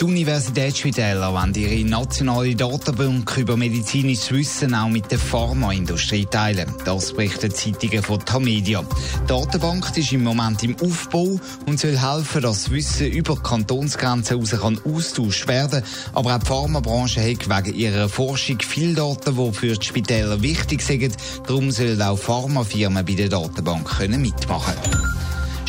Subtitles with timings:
[0.00, 6.72] Die Universitätsspitäler wollen ihre nationale Datenbank über medizinisches Wissen auch mit der Pharmaindustrie teilen.
[6.84, 8.82] Das berichten Zeitungen von Tamedia.
[8.82, 14.36] Die Datenbank ist im Moment im Aufbau und soll helfen, dass das Wissen über Kantonsgrenzen
[14.36, 15.82] heraus kann austauscht werden.
[16.12, 20.82] Aber auch die Pharmabranche hat wegen ihrer Forschung viele Daten, die für die Spitäler wichtig
[20.82, 21.16] sind.
[21.46, 24.74] Darum sollen auch Pharmafirmen bei der Datenbank können mitmachen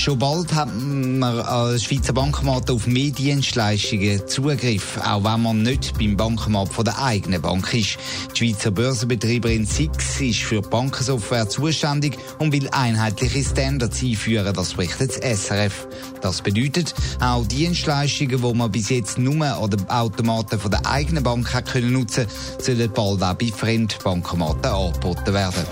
[0.08, 6.16] Schon bald hat man als Schweizer Bankomat auf Mediendienstleistungen Zugriff, auch wenn man nicht beim
[6.16, 7.98] Bankomat der eigenen Bank ist.
[8.34, 15.22] Die Schweizer Börsenbetreiberin SIX ist für Bankensoftware zuständig und will einheitliche Standards einführen, das berichtet
[15.22, 15.90] das SRF.
[16.22, 21.54] Das bedeutet, auch Dienstleistungen, die man bis jetzt nur an den Automaten der eigenen Bank
[21.54, 22.28] hat können nutzen,
[22.60, 25.66] sollen bald auch bei Fremdbankomaten angeboten werden.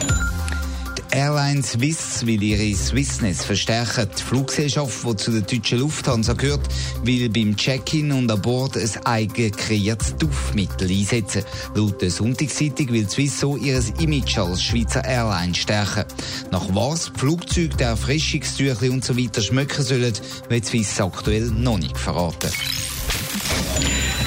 [1.12, 4.10] Airline Swiss will ihre Swissness verstärken.
[4.18, 6.68] Die Fluggesellschaft, die zu der deutschen Lufthansa gehört,
[7.04, 11.44] will beim Check-in und an Bord ein eigen kreiertes Duftmittel einsetzen.
[11.74, 16.06] Laut der Sonntagszeitung will Swiss so ihr Image als Schweizer Airline stärken.
[16.52, 20.14] Nach was Flugzeuge der Erfrischungstüchli und so weiter schmecken sollen,
[20.50, 22.52] wird Swiss aktuell noch nicht verraten.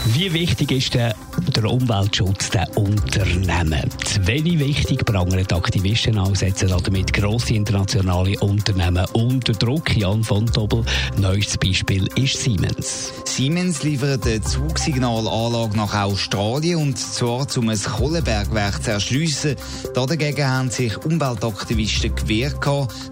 [0.07, 3.91] Wie wichtig ist der, der Umweltschutz der Unternehmen?
[4.05, 9.97] Zu wenig wichtig prangert Aktivisten ansetzen damit grosse internationale Unternehmen unter Druck.
[9.97, 10.85] Jan von Dobbel,
[11.17, 13.13] neuestes Beispiel ist Siemens.
[13.25, 19.57] Siemens liefert eine Zugsignalanlage nach Australien und zwar um ein Kohlebergwerk zu erschliessen.
[19.95, 22.57] Dagegen haben sich Umweltaktivisten gewehrt.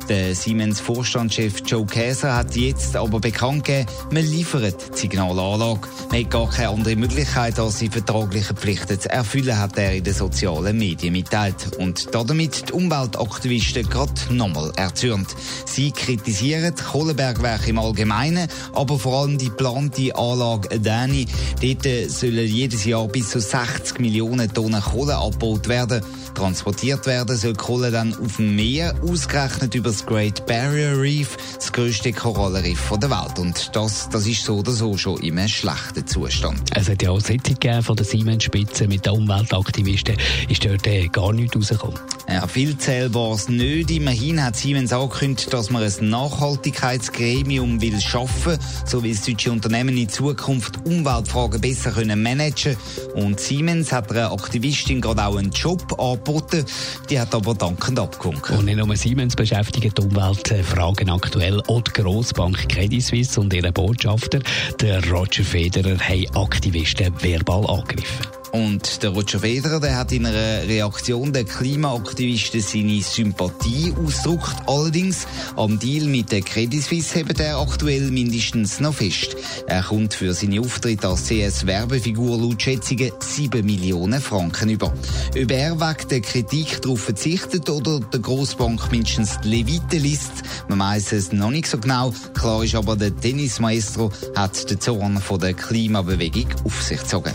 [0.08, 5.88] Der Siemens-Vorstandschef Joe Käser hat jetzt aber bekannt gegeben, man liefert die Signalanlage.
[6.10, 10.04] Man hat gar keine andere Möglichkeit, als die vertraglichen Pflichten zu erfüllen, hat er in
[10.04, 11.76] den sozialen Medien mitteilt.
[11.78, 15.28] Und damit die Umweltaktivisten gerade nochmal erzürnt.
[15.66, 21.26] Sie kritisieren Kohlebergwerke im Allgemeinen, aber vor allem die geplante Anlage Adani.
[21.60, 26.02] Dort sollen jedes Jahr bis zu 60 Millionen Tonnen Kohle abgebaut werden.
[26.34, 31.72] Transportiert werden soll Kohle dann auf dem Meer, ausgerechnet über das Great Barrier Reef, das
[31.72, 33.38] grösste Korallenriff der Welt.
[33.38, 36.60] Und das, das ist so oder so schon in einem schlechten Zustand.
[36.74, 40.16] Es hat ja auch Sitzung von der Siemens-Spitze mit den Umweltaktivisten.
[40.48, 41.98] Ist dort äh, gar nichts rausgekommen?
[42.28, 43.90] Ja, viel zählbar es nicht.
[43.90, 49.96] Immerhin hat Siemens angekündigt, dass man ein Nachhaltigkeitsgremium will schaffen, so wie das deutsche Unternehmen
[49.96, 52.76] in Zukunft Umweltfragen besser können managen.
[53.14, 56.64] Und Siemens hat einer Aktivistin gerade auch einen Job angeboten.
[57.08, 58.58] Die hat aber dankend abgewunken.
[58.58, 61.60] Und nicht nur Siemens beschäftigt Umweltfragen aktuell.
[61.68, 64.40] Auch die Grossbank Credit Suisse und ihre Botschafter,
[64.80, 68.26] der Roger Federer, haben Aktivisten verbal angegriffen.
[68.52, 74.56] Und der Roger Federer, der hat in einer Reaktion der Klimaaktivisten seine Sympathie ausgedrückt.
[74.66, 75.26] Allerdings
[75.56, 79.36] am Deal mit der Credit Suisse hebt er aktuell mindestens noch fest.
[79.66, 84.86] Er kommt für seine Auftritte als CS-Werbefigur laut Schätzungen 7 Millionen Franken über.
[84.86, 90.32] Ob er wegen der Kritik darauf verzichtet oder der Grossbank mindestens die Levite liest,
[90.68, 92.14] man weiß es noch nicht so genau.
[92.32, 97.34] Klar ist aber, der Tennismaestro hat den Zorn von der Klimabewegung auf sich gezogen.